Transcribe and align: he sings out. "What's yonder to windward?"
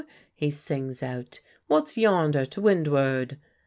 he 0.33 0.49
sings 0.49 1.03
out. 1.03 1.41
"What's 1.67 1.95
yonder 1.95 2.43
to 2.43 2.59
windward?" 2.59 3.37